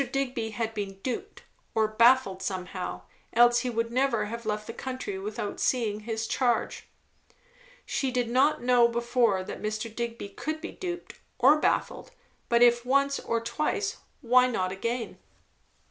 Digby 0.11 0.49
had 0.49 0.73
been 0.73 0.95
duped, 1.01 1.43
or 1.75 1.87
baffled 1.87 2.41
somehow; 2.41 3.03
else 3.33 3.59
he 3.59 3.69
would 3.69 3.91
never 3.91 4.25
have 4.25 4.47
left 4.47 4.65
the 4.65 4.73
country 4.73 5.19
without 5.19 5.59
seeing 5.59 5.99
his 5.99 6.25
charge. 6.25 6.87
She 7.85 8.09
did 8.09 8.27
not 8.27 8.63
know 8.63 8.87
before 8.87 9.43
that 9.43 9.61
Mr. 9.61 9.95
Digby 9.95 10.29
could 10.29 10.59
be 10.59 10.71
duped, 10.71 11.19
or 11.37 11.59
baffled; 11.59 12.09
but 12.49 12.63
if 12.63 12.83
once 12.83 13.19
or 13.19 13.41
twice, 13.41 13.97
why 14.21 14.47
not 14.47 14.71
again. 14.71 15.19